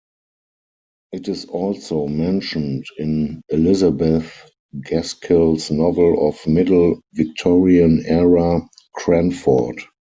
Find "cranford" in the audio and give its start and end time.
8.95-9.77